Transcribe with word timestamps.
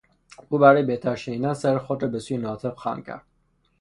او 0.49 0.57
برای 0.57 0.83
بهتر 0.83 1.15
شنیدن 1.15 1.53
سر 1.53 1.77
خود 1.77 2.03
را 2.03 2.09
به 2.09 2.19
سوی 2.19 2.37
ناطق 2.37 2.75
خم 2.77 3.01
کرد. 3.01 3.23